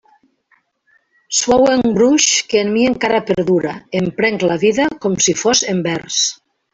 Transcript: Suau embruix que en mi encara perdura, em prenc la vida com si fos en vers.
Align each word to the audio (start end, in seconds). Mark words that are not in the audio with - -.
Suau 1.39 1.67
embruix 1.73 2.25
que 2.53 2.63
en 2.65 2.71
mi 2.77 2.85
encara 2.93 3.19
perdura, 3.29 3.73
em 4.03 4.09
prenc 4.23 4.47
la 4.53 4.57
vida 4.67 4.89
com 5.05 5.19
si 5.27 5.37
fos 5.47 5.63
en 5.75 5.85
vers. 5.89 6.19